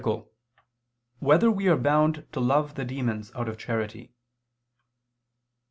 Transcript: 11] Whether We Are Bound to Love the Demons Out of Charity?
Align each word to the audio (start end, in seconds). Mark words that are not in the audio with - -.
11] 0.03 0.25
Whether 1.19 1.51
We 1.51 1.67
Are 1.67 1.77
Bound 1.77 2.25
to 2.31 2.39
Love 2.39 2.73
the 2.73 2.83
Demons 2.85 3.31
Out 3.35 3.47
of 3.47 3.59
Charity? 3.59 4.15